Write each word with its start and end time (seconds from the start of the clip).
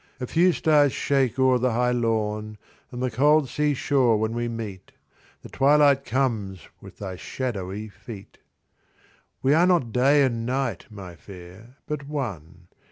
A 0.19 0.25
few 0.25 0.51
stars 0.51 0.93
shake 0.93 1.37
o'er 1.37 1.59
the 1.59 1.73
high 1.73 1.91
lawn 1.91 2.57
And 2.91 3.03
the 3.03 3.11
cold 3.11 3.47
sea 3.47 3.75
shore 3.75 4.17
when 4.17 4.33
we 4.33 4.47
meet. 4.47 4.93
The 5.43 5.49
twilight 5.49 6.05
comes 6.05 6.67
with 6.81 6.97
thy 6.97 7.17
shadowy 7.17 7.87
feet. 7.87 8.39
We 9.43 9.53
are 9.53 9.67
not 9.67 9.91
day 9.91 10.23
and 10.23 10.43
night, 10.43 10.87
my 10.89 11.13
Fair, 11.15 11.77
But 11.85 12.07
one. 12.07 12.69